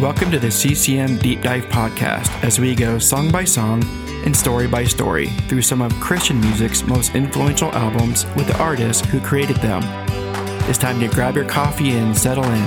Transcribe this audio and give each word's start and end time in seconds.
Welcome 0.00 0.30
to 0.30 0.38
the 0.38 0.50
CCM 0.50 1.18
Deep 1.18 1.42
Dive 1.42 1.66
Podcast 1.66 2.30
as 2.42 2.58
we 2.58 2.74
go 2.74 2.98
song 2.98 3.30
by 3.30 3.44
song 3.44 3.84
and 4.24 4.34
story 4.34 4.66
by 4.66 4.82
story 4.84 5.26
through 5.46 5.60
some 5.60 5.82
of 5.82 5.92
Christian 6.00 6.40
music's 6.40 6.82
most 6.84 7.14
influential 7.14 7.70
albums 7.72 8.24
with 8.34 8.46
the 8.46 8.56
artists 8.56 9.06
who 9.06 9.20
created 9.20 9.56
them. 9.56 9.82
It's 10.70 10.78
time 10.78 11.00
to 11.00 11.08
grab 11.08 11.36
your 11.36 11.44
coffee 11.44 11.90
and 11.90 12.16
settle 12.16 12.44
in. 12.44 12.66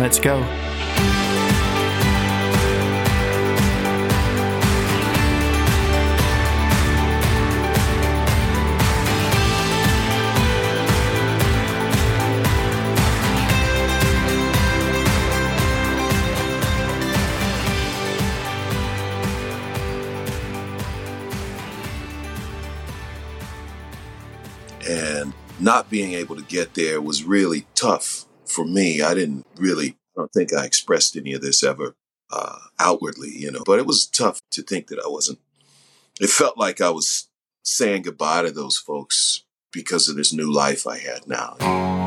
Let's 0.00 0.18
go. 0.18 0.40
And 24.88 25.32
not 25.60 25.90
being 25.90 26.14
able 26.14 26.36
to 26.36 26.42
get 26.42 26.74
there 26.74 27.00
was 27.00 27.24
really 27.24 27.66
tough 27.74 28.24
for 28.46 28.64
me. 28.64 29.02
I 29.02 29.14
didn't 29.14 29.46
really, 29.56 29.96
I 30.16 30.20
don't 30.20 30.32
think 30.32 30.52
I 30.52 30.64
expressed 30.64 31.16
any 31.16 31.32
of 31.32 31.42
this 31.42 31.62
ever 31.62 31.94
uh, 32.30 32.58
outwardly, 32.78 33.30
you 33.30 33.50
know, 33.50 33.62
but 33.64 33.78
it 33.78 33.86
was 33.86 34.06
tough 34.06 34.40
to 34.52 34.62
think 34.62 34.88
that 34.88 35.00
I 35.04 35.08
wasn't. 35.08 35.38
It 36.20 36.30
felt 36.30 36.58
like 36.58 36.80
I 36.80 36.90
was 36.90 37.28
saying 37.62 38.02
goodbye 38.02 38.42
to 38.42 38.50
those 38.50 38.76
folks 38.76 39.44
because 39.72 40.08
of 40.08 40.16
this 40.16 40.32
new 40.32 40.50
life 40.52 40.86
I 40.86 40.98
had 40.98 41.26
now. 41.28 41.97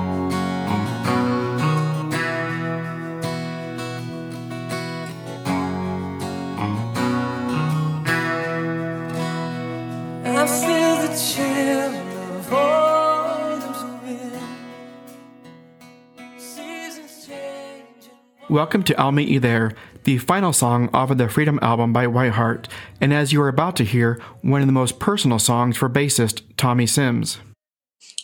Welcome 18.51 18.83
to 18.83 18.99
I'll 18.99 19.13
Meet 19.13 19.29
You 19.29 19.39
There, 19.39 19.71
the 20.03 20.17
final 20.17 20.51
song 20.51 20.89
off 20.93 21.09
of 21.09 21.17
the 21.17 21.29
Freedom 21.29 21.57
album 21.61 21.93
by 21.93 22.05
Whiteheart, 22.05 22.65
and 22.99 23.13
as 23.13 23.31
you 23.31 23.41
are 23.41 23.47
about 23.47 23.77
to 23.77 23.85
hear, 23.85 24.21
one 24.41 24.59
of 24.59 24.67
the 24.67 24.73
most 24.73 24.99
personal 24.99 25.39
songs 25.39 25.77
for 25.77 25.87
bassist 25.87 26.41
Tommy 26.57 26.85
Sims. 26.85 27.37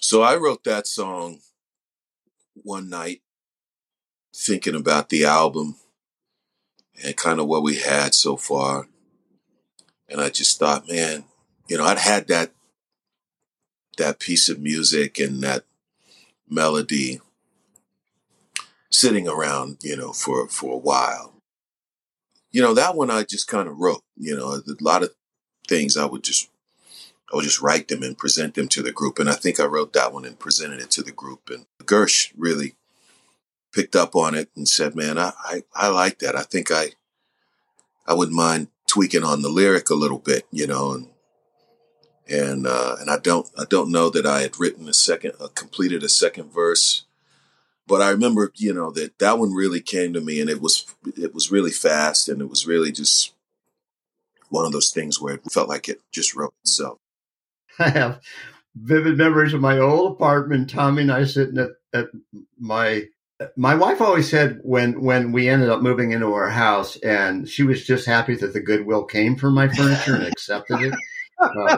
So 0.02 0.24
I 0.24 0.36
wrote 0.36 0.66
that 0.66 0.86
song 0.86 1.40
one 2.56 2.90
night, 2.90 3.22
thinking 4.36 4.76
about 4.76 5.08
the 5.08 5.24
album 5.24 5.78
and 7.02 7.16
kind 7.16 7.40
of 7.40 7.48
what 7.48 7.64
we 7.64 7.78
had 7.78 8.14
so 8.14 8.36
far. 8.36 8.90
And 10.10 10.20
I 10.20 10.28
just 10.28 10.60
thought, 10.60 10.90
man, 10.90 11.24
you 11.70 11.78
know, 11.78 11.86
I'd 11.86 12.00
had 12.00 12.28
that 12.28 12.52
that 13.96 14.20
piece 14.20 14.50
of 14.50 14.60
music 14.60 15.20
and 15.20 15.42
that 15.44 15.64
melody 16.50 17.22
sitting 18.90 19.28
around, 19.28 19.78
you 19.82 19.96
know, 19.96 20.14
for 20.14 20.48
for 20.48 20.74
a 20.74 20.80
while. 20.80 21.34
You 22.52 22.62
know, 22.62 22.74
that 22.74 22.96
one 22.96 23.12
I 23.12 23.24
just 23.24 23.48
kind 23.48 23.68
of 23.68 23.78
wrote. 23.78 24.04
You 24.16 24.36
know, 24.36 24.54
a 24.54 24.62
lot 24.82 25.04
of 25.04 25.12
things 25.68 25.98
I 25.98 26.06
would 26.06 26.24
just 26.24 26.50
I 27.32 27.36
would 27.36 27.44
just 27.44 27.62
write 27.62 27.90
them 27.90 28.04
and 28.04 28.18
present 28.18 28.56
them 28.56 28.68
to 28.70 28.82
the 28.82 28.92
group. 28.92 29.20
And 29.20 29.30
I 29.30 29.34
think 29.34 29.60
I 29.60 29.66
wrote 29.66 29.94
that 29.94 30.14
one 30.14 30.26
and 30.26 30.40
presented 30.40 30.80
it 30.80 30.90
to 30.92 31.04
the 31.04 31.12
group. 31.12 31.50
And 31.50 31.66
Gersh 31.84 32.32
really 32.38 32.76
picked 33.74 33.96
up 33.96 34.16
on 34.16 34.34
it 34.34 34.50
and 34.56 34.68
said, 34.68 34.96
"Man, 34.96 35.18
I 35.18 35.34
I, 35.44 35.64
I 35.74 35.88
like 35.90 36.20
that. 36.20 36.36
I 36.36 36.44
think 36.44 36.72
I 36.72 36.92
I 38.06 38.14
wouldn't 38.14 38.38
mind 38.38 38.70
tweaking 38.88 39.24
on 39.24 39.42
the 39.42 39.50
lyric 39.50 39.90
a 39.90 39.96
little 39.96 40.20
bit, 40.20 40.48
you 40.52 40.68
know." 40.68 40.94
And 40.94 41.10
and 42.30 42.68
uh, 42.68 42.96
and 43.00 43.10
I 43.10 43.18
don't 43.18 43.50
I 43.58 43.66
don't 43.70 43.92
know 43.92 44.10
that 44.10 44.26
I 44.26 44.42
had 44.42 44.60
written 44.60 44.88
a 44.88 44.94
second 44.94 45.34
uh, 45.40 45.48
completed 45.54 46.04
a 46.04 46.10
second 46.10 46.52
verse, 46.54 47.06
but 47.88 48.02
I 48.02 48.10
remember 48.10 48.52
you 48.56 48.74
know 48.74 48.92
that 48.92 49.18
that 49.20 49.40
one 49.40 49.54
really 49.54 49.82
came 49.82 50.14
to 50.14 50.22
me 50.22 50.42
and 50.42 50.50
it 50.50 50.62
was 50.62 50.86
it 51.16 51.34
was 51.34 51.52
really 51.52 51.72
fast 51.72 52.30
and 52.30 52.42
it 52.42 52.50
was 52.50 52.68
really 52.68 52.92
just 52.92 53.34
one 54.50 54.66
of 54.66 54.72
those 54.72 54.92
things 54.92 55.20
where 55.20 55.36
it 55.36 55.52
felt 55.52 55.70
like 55.70 55.90
it 55.90 56.02
just 56.12 56.36
wrote 56.36 56.54
itself. 56.64 57.00
I 57.80 57.90
have 57.90 58.22
vivid 58.76 59.18
memories 59.18 59.54
of 59.54 59.62
my 59.62 59.78
old 59.78 60.14
apartment. 60.14 60.70
Tommy 60.70 61.04
and 61.04 61.12
I 61.12 61.26
sitting 61.26 61.58
at, 61.58 61.72
at 61.94 62.08
my 62.60 63.08
my 63.56 63.76
wife 63.76 64.02
always 64.02 64.30
said 64.30 64.60
when 64.64 65.02
when 65.02 65.32
we 65.32 65.48
ended 65.48 65.70
up 65.70 65.82
moving 65.82 66.12
into 66.12 66.34
our 66.34 66.50
house, 66.50 66.96
and 66.98 67.48
she 67.48 67.64
was 67.64 67.86
just 67.86 68.06
happy 68.06 68.36
that 68.36 68.54
the 68.54 68.60
goodwill 68.60 69.04
came 69.04 69.36
for 69.36 69.52
my 69.52 69.68
furniture 69.68 70.16
and 70.16 70.26
accepted 70.26 70.82
it. 70.82 70.94
Uh, 71.40 71.78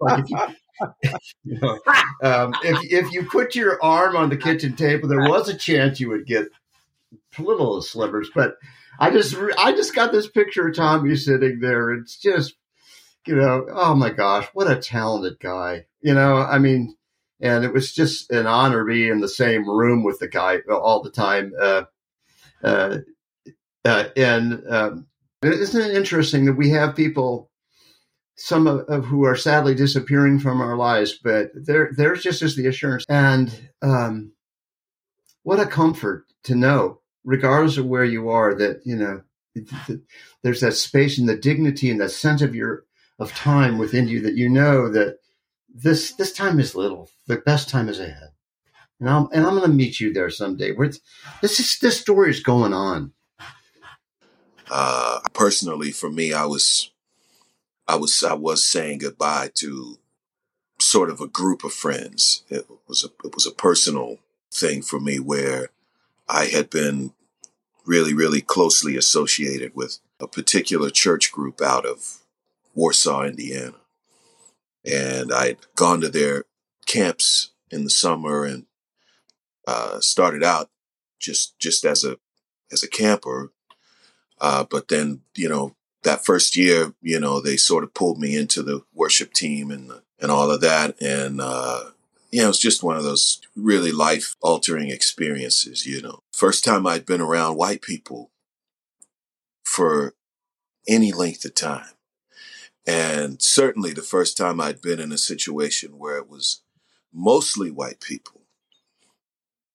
like 0.00 0.24
if 0.24 0.30
you, 0.30 0.38
you 1.44 1.58
know, 1.60 1.78
um, 2.22 2.54
if 2.62 2.78
if 2.92 3.12
you 3.12 3.24
put 3.24 3.54
your 3.54 3.82
arm 3.82 4.16
on 4.16 4.28
the 4.28 4.36
kitchen 4.36 4.74
table, 4.74 5.08
there 5.08 5.28
was 5.28 5.48
a 5.48 5.56
chance 5.56 6.00
you 6.00 6.08
would 6.10 6.26
get 6.26 6.48
little 7.38 7.82
slivers. 7.82 8.30
But 8.34 8.56
I 8.98 9.10
just 9.10 9.36
I 9.58 9.72
just 9.72 9.94
got 9.94 10.12
this 10.12 10.28
picture 10.28 10.68
of 10.68 10.76
Tommy 10.76 11.16
sitting 11.16 11.60
there. 11.60 11.92
It's 11.92 12.16
just 12.18 12.54
you 13.26 13.34
know, 13.34 13.66
oh 13.70 13.94
my 13.94 14.10
gosh, 14.10 14.46
what 14.54 14.70
a 14.70 14.76
talented 14.76 15.38
guy. 15.40 15.86
You 16.00 16.14
know, 16.14 16.36
I 16.36 16.58
mean, 16.58 16.96
and 17.40 17.64
it 17.64 17.72
was 17.72 17.92
just 17.92 18.30
an 18.30 18.46
honor 18.46 18.84
to 18.84 18.92
be 18.92 19.08
in 19.08 19.20
the 19.20 19.28
same 19.28 19.68
room 19.68 20.04
with 20.04 20.18
the 20.18 20.28
guy 20.28 20.58
all 20.70 21.02
the 21.02 21.10
time. 21.10 21.52
Uh, 21.60 21.82
uh, 22.62 22.98
uh, 23.84 24.04
and 24.16 24.62
um, 24.68 25.06
isn't 25.42 25.90
it 25.90 25.96
interesting 25.96 26.46
that 26.46 26.54
we 26.54 26.70
have 26.70 26.96
people, 26.96 27.50
some 28.36 28.66
of, 28.66 28.80
of 28.88 29.04
who 29.06 29.24
are 29.24 29.36
sadly 29.36 29.74
disappearing 29.74 30.38
from 30.38 30.60
our 30.60 30.76
lives, 30.76 31.18
but 31.22 31.50
there, 31.54 31.90
there's 31.96 32.22
just 32.22 32.42
as 32.42 32.54
the 32.54 32.66
assurance. 32.66 33.04
And 33.08 33.70
um, 33.82 34.32
what 35.42 35.60
a 35.60 35.66
comfort 35.66 36.26
to 36.44 36.54
know, 36.54 37.00
regardless 37.24 37.78
of 37.78 37.86
where 37.86 38.04
you 38.04 38.28
are, 38.28 38.54
that 38.54 38.82
you 38.84 38.96
know 38.96 39.22
there's 40.42 40.60
that 40.60 40.74
space 40.74 41.18
and 41.18 41.28
the 41.28 41.36
dignity 41.36 41.90
and 41.90 42.00
that 42.00 42.10
sense 42.10 42.42
of 42.42 42.54
your 42.54 42.84
of 43.18 43.32
time 43.32 43.78
within 43.78 44.08
you 44.08 44.20
that 44.20 44.34
you 44.34 44.48
know 44.48 44.90
that 44.90 45.18
this 45.74 46.12
this 46.12 46.32
time 46.32 46.60
is 46.60 46.74
little. 46.74 47.08
The 47.26 47.36
best 47.36 47.68
time 47.68 47.88
is 47.88 48.00
ahead, 48.00 48.30
and 49.00 49.08
I'm 49.08 49.28
and 49.32 49.46
I'm 49.46 49.56
going 49.56 49.62
to 49.62 49.76
meet 49.76 50.00
you 50.00 50.12
there 50.12 50.30
someday. 50.30 50.72
Where 50.72 50.90
this 51.40 51.58
is 51.58 51.78
this 51.78 52.00
story 52.00 52.30
is 52.30 52.40
going 52.40 52.72
on. 52.72 53.12
Uh, 54.68 55.20
personally, 55.32 55.92
for 55.92 56.10
me, 56.10 56.32
I 56.32 56.44
was 56.44 56.90
I 57.88 57.96
was 57.96 58.22
I 58.22 58.34
was 58.34 58.66
saying 58.66 58.98
goodbye 58.98 59.50
to 59.56 59.98
sort 60.80 61.10
of 61.10 61.20
a 61.20 61.28
group 61.28 61.64
of 61.64 61.72
friends. 61.72 62.44
It 62.48 62.66
was 62.88 63.04
a 63.04 63.08
it 63.26 63.34
was 63.34 63.46
a 63.46 63.52
personal 63.52 64.18
thing 64.52 64.82
for 64.82 65.00
me 65.00 65.18
where 65.18 65.70
I 66.28 66.46
had 66.46 66.70
been 66.70 67.12
really 67.84 68.14
really 68.14 68.40
closely 68.40 68.96
associated 68.96 69.74
with 69.74 69.98
a 70.20 70.26
particular 70.26 70.90
church 70.90 71.30
group 71.30 71.60
out 71.60 71.86
of 71.86 72.18
Warsaw, 72.74 73.24
Indiana. 73.24 73.74
And 74.84 75.32
I'd 75.32 75.58
gone 75.74 76.00
to 76.02 76.08
their 76.08 76.44
camps 76.86 77.50
in 77.70 77.84
the 77.84 77.90
summer 77.90 78.44
and 78.44 78.66
uh, 79.66 80.00
started 80.00 80.44
out 80.44 80.70
just 81.18 81.58
just 81.58 81.84
as 81.84 82.04
a 82.04 82.18
as 82.70 82.82
a 82.82 82.88
camper. 82.88 83.52
Uh, 84.40 84.64
but 84.64 84.88
then, 84.88 85.22
you 85.34 85.48
know, 85.48 85.74
that 86.06 86.24
first 86.24 86.56
year, 86.56 86.94
you 87.02 87.18
know, 87.18 87.40
they 87.40 87.56
sort 87.56 87.82
of 87.82 87.92
pulled 87.92 88.18
me 88.18 88.36
into 88.36 88.62
the 88.62 88.82
worship 88.94 89.32
team 89.32 89.70
and 89.70 89.90
and 90.20 90.30
all 90.30 90.50
of 90.50 90.60
that. 90.60 91.00
And 91.02 91.40
uh, 91.40 91.90
you 92.30 92.38
know, 92.38 92.46
it 92.46 92.48
was 92.48 92.60
just 92.60 92.82
one 92.82 92.96
of 92.96 93.02
those 93.02 93.40
really 93.54 93.92
life 93.92 94.34
altering 94.40 94.88
experiences. 94.88 95.84
You 95.84 96.00
know, 96.00 96.20
first 96.32 96.64
time 96.64 96.86
I'd 96.86 97.06
been 97.06 97.20
around 97.20 97.56
white 97.56 97.82
people 97.82 98.30
for 99.64 100.14
any 100.88 101.12
length 101.12 101.44
of 101.44 101.54
time. 101.54 101.90
And 102.86 103.42
certainly 103.42 103.92
the 103.92 104.02
first 104.02 104.36
time 104.36 104.60
I'd 104.60 104.80
been 104.80 105.00
in 105.00 105.10
a 105.10 105.18
situation 105.18 105.98
where 105.98 106.18
it 106.18 106.28
was 106.28 106.62
mostly 107.12 107.72
white 107.72 108.00
people. 108.00 108.42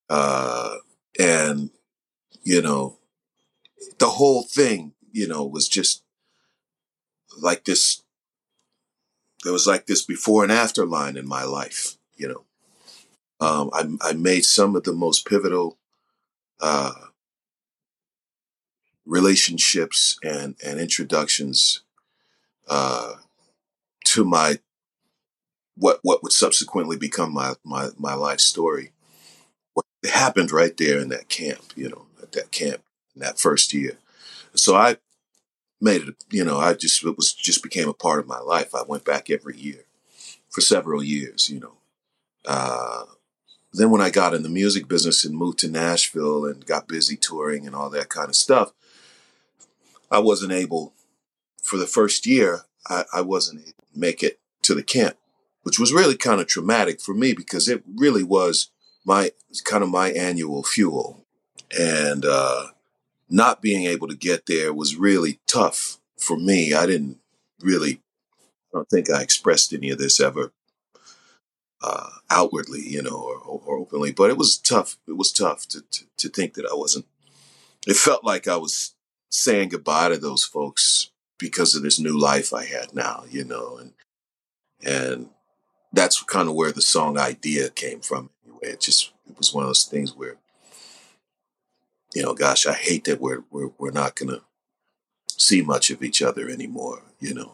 Uh, 0.09 0.75
and, 1.19 1.71
you 2.41 2.61
know, 2.61 2.99
the 3.99 4.11
whole 4.11 4.43
thing, 4.43 4.93
you 5.11 5.27
know, 5.27 5.45
was 5.45 5.67
just 5.67 6.03
like 7.39 7.65
this. 7.65 8.03
There 9.43 9.53
was 9.53 9.67
like 9.67 9.87
this 9.87 10.03
before 10.03 10.43
and 10.43 10.51
after 10.51 10.85
line 10.85 11.17
in 11.17 11.27
my 11.27 11.43
life, 11.43 11.97
you 12.15 12.27
know. 12.27 12.45
Um, 13.39 13.71
I, 13.73 14.09
I 14.09 14.13
made 14.13 14.45
some 14.45 14.75
of 14.75 14.83
the 14.83 14.93
most 14.93 15.25
pivotal 15.25 15.77
uh, 16.59 16.93
relationships 19.05 20.17
and, 20.23 20.55
and 20.63 20.79
introductions 20.79 21.81
uh, 22.69 23.15
to 24.05 24.23
my 24.23 24.59
what 25.75 25.99
what 26.03 26.21
would 26.21 26.31
subsequently 26.31 26.97
become 26.97 27.33
my 27.33 27.53
my 27.63 27.89
my 27.97 28.13
life 28.13 28.39
story. 28.39 28.91
What 29.73 29.85
happened 30.11 30.51
right 30.51 30.75
there 30.77 30.99
in 30.99 31.09
that 31.09 31.29
camp, 31.29 31.61
you 31.75 31.89
know, 31.89 32.05
at 32.21 32.33
that 32.33 32.51
camp 32.51 32.83
in 33.15 33.21
that 33.21 33.39
first 33.39 33.73
year. 33.73 33.97
So 34.53 34.75
I 34.75 34.97
made 35.81 36.07
it, 36.07 36.15
you 36.29 36.43
know, 36.43 36.59
I 36.59 36.73
just, 36.73 37.03
it 37.03 37.17
was 37.17 37.33
just 37.33 37.63
became 37.63 37.89
a 37.89 37.93
part 37.93 38.19
of 38.19 38.27
my 38.27 38.39
life. 38.39 38.75
I 38.75 38.83
went 38.87 39.03
back 39.03 39.29
every 39.29 39.57
year 39.57 39.85
for 40.49 40.61
several 40.61 41.03
years, 41.03 41.49
you 41.49 41.59
know. 41.59 41.73
Uh, 42.45 43.05
then 43.73 43.89
when 43.89 44.01
I 44.01 44.09
got 44.09 44.33
in 44.33 44.43
the 44.43 44.49
music 44.49 44.87
business 44.87 45.23
and 45.23 45.35
moved 45.35 45.59
to 45.59 45.69
Nashville 45.69 46.45
and 46.45 46.65
got 46.65 46.87
busy 46.87 47.15
touring 47.15 47.65
and 47.65 47.75
all 47.75 47.89
that 47.89 48.09
kind 48.09 48.29
of 48.29 48.35
stuff, 48.35 48.73
I 50.09 50.19
wasn't 50.19 50.51
able, 50.51 50.93
for 51.63 51.77
the 51.77 51.87
first 51.87 52.25
year, 52.25 52.61
I, 52.87 53.05
I 53.13 53.21
wasn't 53.21 53.61
able 53.61 53.85
to 53.93 53.99
make 53.99 54.23
it 54.23 54.39
to 54.63 54.75
the 54.75 54.83
camp, 54.83 55.17
which 55.63 55.79
was 55.79 55.93
really 55.93 56.17
kind 56.17 56.41
of 56.41 56.47
traumatic 56.47 56.99
for 56.99 57.13
me 57.13 57.33
because 57.33 57.69
it 57.69 57.83
really 57.95 58.23
was 58.23 58.69
my 59.05 59.31
kind 59.63 59.83
of 59.83 59.89
my 59.89 60.11
annual 60.11 60.63
fuel. 60.63 61.25
And 61.79 62.25
uh, 62.25 62.67
not 63.31 63.61
being 63.61 63.85
able 63.85 64.07
to 64.09 64.15
get 64.15 64.45
there 64.45 64.73
was 64.73 64.95
really 64.95 65.39
tough 65.47 65.99
for 66.19 66.37
me. 66.37 66.73
I 66.73 66.85
didn't 66.85 67.19
really, 67.61 68.01
I 68.73 68.77
don't 68.77 68.89
think 68.89 69.09
I 69.09 69.21
expressed 69.21 69.73
any 69.73 69.89
of 69.89 69.97
this 69.97 70.19
ever 70.19 70.51
uh, 71.81 72.09
outwardly, 72.29 72.81
you 72.81 73.01
know, 73.01 73.15
or, 73.15 73.61
or, 73.65 73.77
openly, 73.77 74.11
but 74.11 74.29
it 74.29 74.37
was 74.37 74.57
tough. 74.57 74.97
It 75.07 75.17
was 75.17 75.31
tough 75.31 75.67
to, 75.69 75.81
to, 75.81 76.05
to 76.17 76.29
think 76.29 76.53
that 76.53 76.67
I 76.69 76.75
wasn't, 76.75 77.05
it 77.87 77.95
felt 77.95 78.23
like 78.23 78.47
I 78.47 78.57
was 78.57 78.93
saying 79.29 79.69
goodbye 79.69 80.09
to 80.09 80.17
those 80.17 80.43
folks 80.43 81.09
because 81.39 81.73
of 81.73 81.81
this 81.81 81.99
new 81.99 82.19
life 82.19 82.53
I 82.53 82.65
had 82.65 82.93
now, 82.93 83.23
you 83.29 83.43
know, 83.43 83.77
and, 83.77 83.93
and 84.85 85.29
that's 85.91 86.21
kind 86.21 86.47
of 86.47 86.55
where 86.55 86.71
the 86.71 86.81
song 86.81 87.17
idea 87.17 87.69
came 87.69 88.01
from. 88.01 88.29
Anyway, 88.45 88.73
it 88.73 88.81
just, 88.81 89.11
it 89.27 89.37
was 89.37 89.53
one 89.53 89.63
of 89.63 89.69
those 89.69 89.85
things 89.85 90.15
where 90.15 90.37
you 92.13 92.21
know, 92.23 92.33
gosh, 92.33 92.65
I 92.65 92.73
hate 92.73 93.05
that 93.05 93.21
we're 93.21 93.43
we're 93.49 93.71
we're 93.77 93.91
not 93.91 94.15
gonna 94.15 94.41
see 95.29 95.61
much 95.61 95.89
of 95.89 96.03
each 96.03 96.21
other 96.21 96.49
anymore. 96.49 97.03
You 97.19 97.33
know, 97.33 97.53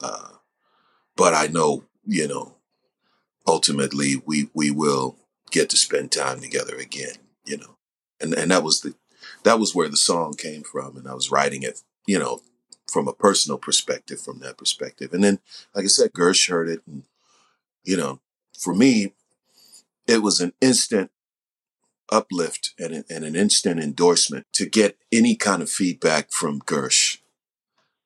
uh, 0.00 0.30
but 1.16 1.34
I 1.34 1.46
know, 1.48 1.84
you 2.06 2.28
know, 2.28 2.54
ultimately 3.46 4.22
we 4.24 4.48
we 4.54 4.70
will 4.70 5.16
get 5.50 5.70
to 5.70 5.76
spend 5.76 6.12
time 6.12 6.40
together 6.40 6.76
again. 6.76 7.16
You 7.44 7.58
know, 7.58 7.76
and 8.20 8.34
and 8.34 8.50
that 8.50 8.62
was 8.62 8.80
the 8.80 8.94
that 9.44 9.58
was 9.58 9.74
where 9.74 9.88
the 9.88 9.96
song 9.96 10.34
came 10.34 10.62
from, 10.62 10.96
and 10.96 11.08
I 11.08 11.14
was 11.14 11.30
writing 11.30 11.62
it, 11.62 11.82
you 12.06 12.18
know, 12.18 12.40
from 12.86 13.08
a 13.08 13.12
personal 13.12 13.58
perspective, 13.58 14.20
from 14.20 14.40
that 14.40 14.58
perspective. 14.58 15.12
And 15.12 15.22
then, 15.22 15.38
like 15.74 15.84
I 15.84 15.88
said, 15.88 16.12
Gersh 16.12 16.48
heard 16.48 16.68
it, 16.68 16.80
and 16.86 17.04
you 17.84 17.96
know, 17.96 18.20
for 18.58 18.74
me, 18.74 19.12
it 20.06 20.22
was 20.22 20.40
an 20.40 20.54
instant 20.60 21.10
uplift 22.10 22.74
and, 22.78 23.04
and 23.08 23.24
an 23.24 23.36
instant 23.36 23.80
endorsement 23.80 24.46
to 24.54 24.66
get 24.66 24.96
any 25.12 25.36
kind 25.36 25.62
of 25.62 25.70
feedback 25.70 26.30
from 26.30 26.60
Gersh 26.60 27.18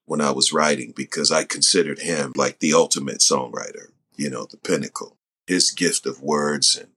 when 0.04 0.20
I 0.20 0.30
was 0.30 0.52
writing 0.52 0.92
because 0.94 1.30
I 1.30 1.44
considered 1.44 2.00
him 2.00 2.32
like 2.36 2.58
the 2.58 2.72
ultimate 2.72 3.18
songwriter, 3.18 3.92
you 4.16 4.28
know, 4.28 4.46
the 4.46 4.56
pinnacle. 4.56 5.16
His 5.46 5.70
gift 5.70 6.06
of 6.06 6.22
words 6.22 6.76
and 6.76 6.90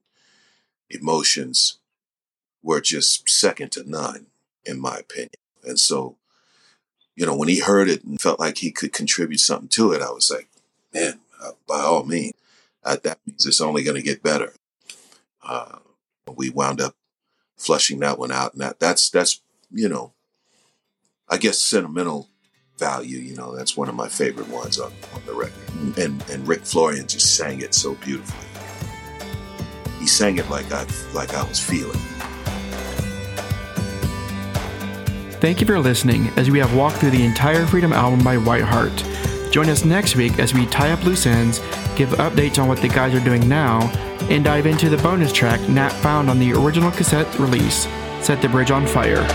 emotions 0.90 1.78
were 2.62 2.80
just 2.80 3.28
second 3.28 3.72
to 3.72 3.88
none, 3.88 4.26
in 4.64 4.80
my 4.80 4.96
opinion. 4.98 5.30
And 5.64 5.78
so, 5.78 6.16
you 7.14 7.26
know, 7.26 7.36
when 7.36 7.48
he 7.48 7.60
heard 7.60 7.88
it 7.88 8.04
and 8.04 8.20
felt 8.20 8.40
like 8.40 8.58
he 8.58 8.70
could 8.70 8.92
contribute 8.92 9.40
something 9.40 9.68
to 9.70 9.92
it, 9.92 10.02
I 10.02 10.10
was 10.10 10.30
like, 10.30 10.48
man, 10.92 11.20
uh, 11.42 11.52
by 11.66 11.80
all 11.80 12.04
means, 12.04 12.34
uh, 12.84 12.96
that 13.02 13.18
means 13.26 13.46
it's 13.46 13.60
only 13.60 13.82
going 13.82 13.96
to 13.96 14.02
get 14.02 14.22
better. 14.22 14.52
Uh, 15.42 15.78
we 16.34 16.50
wound 16.50 16.80
up 16.80 16.94
flushing 17.56 18.00
that 18.00 18.18
one 18.18 18.32
out, 18.32 18.52
and 18.52 18.62
that 18.62 18.80
that's 18.80 19.10
that's 19.10 19.40
you 19.70 19.88
know, 19.88 20.12
I 21.28 21.36
guess 21.36 21.58
sentimental 21.58 22.28
value. 22.78 23.18
You 23.18 23.36
know, 23.36 23.54
that's 23.56 23.76
one 23.76 23.88
of 23.88 23.94
my 23.94 24.08
favorite 24.08 24.48
ones 24.48 24.78
on, 24.78 24.92
on 25.14 25.22
the 25.26 25.34
record. 25.34 25.98
And 25.98 26.22
and 26.30 26.46
Rick 26.46 26.62
Florian 26.62 27.06
just 27.06 27.36
sang 27.36 27.60
it 27.60 27.74
so 27.74 27.94
beautifully. 27.94 28.46
He 29.98 30.06
sang 30.06 30.38
it 30.38 30.48
like 30.50 30.70
I 30.72 30.86
like 31.14 31.34
I 31.34 31.42
was 31.48 31.60
feeling. 31.60 32.00
Thank 35.38 35.60
you 35.60 35.66
for 35.66 35.78
listening 35.78 36.28
as 36.36 36.50
we 36.50 36.58
have 36.58 36.74
walked 36.74 36.96
through 36.96 37.10
the 37.10 37.24
entire 37.24 37.66
Freedom 37.66 37.92
album 37.92 38.24
by 38.24 38.36
Whiteheart. 38.36 39.52
Join 39.52 39.68
us 39.68 39.84
next 39.84 40.16
week 40.16 40.38
as 40.38 40.54
we 40.54 40.66
tie 40.66 40.90
up 40.90 41.04
loose 41.04 41.26
ends, 41.26 41.60
give 41.94 42.08
updates 42.10 42.58
on 42.58 42.68
what 42.68 42.80
the 42.80 42.88
guys 42.88 43.14
are 43.14 43.24
doing 43.24 43.46
now, 43.46 43.80
and 44.28 44.44
dive 44.44 44.66
into 44.66 44.88
the 44.88 44.96
bonus 44.98 45.32
track 45.32 45.60
not 45.68 45.92
found 45.92 46.28
on 46.30 46.38
the 46.38 46.52
original 46.52 46.90
cassette 46.90 47.38
release, 47.38 47.86
Set 48.20 48.42
the 48.42 48.48
Bridge 48.48 48.70
on 48.70 48.86
Fire. 48.86 49.26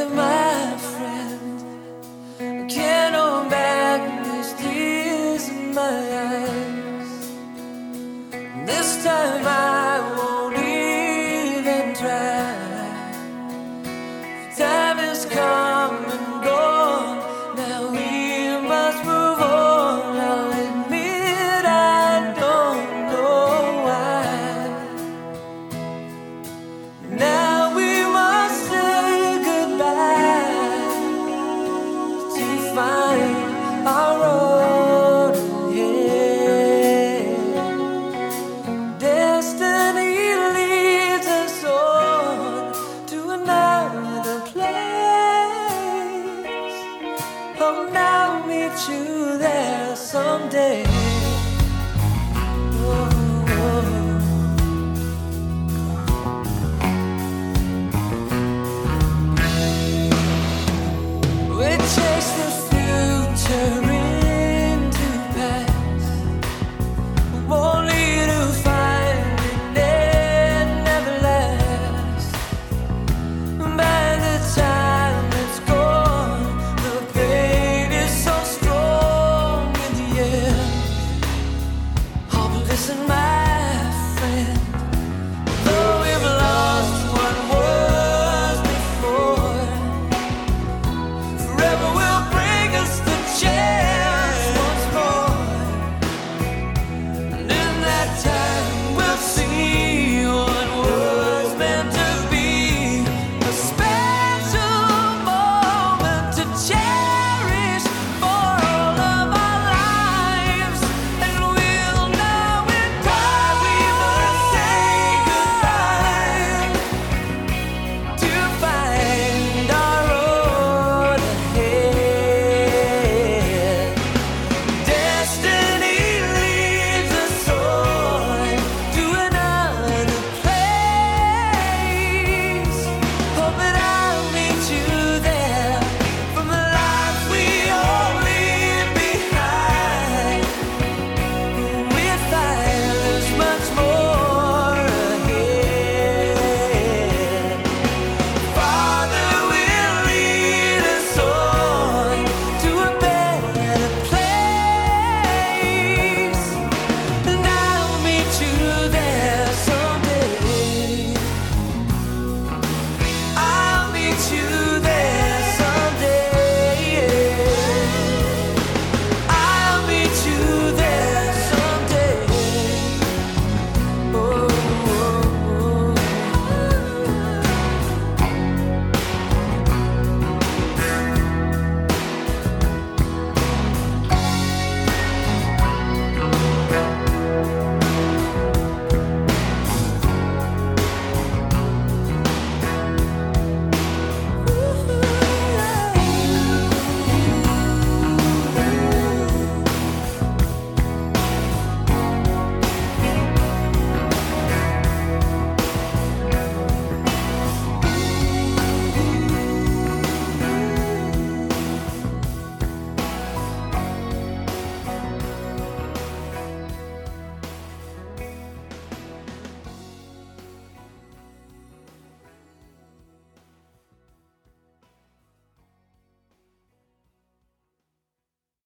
All 0.00 0.31